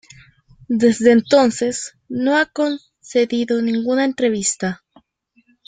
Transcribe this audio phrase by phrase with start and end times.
[0.67, 4.83] Desde entonces, no ha concedido ninguna entrevista.